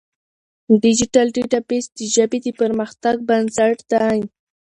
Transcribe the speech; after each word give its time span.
ډیجیټل 0.83 1.27
ډیټابیس 1.35 1.85
د 1.97 1.99
ژبې 2.15 2.39
د 2.45 2.47
پرمختګ 2.61 3.15
بنسټ 3.29 3.77
دی. 3.91 4.19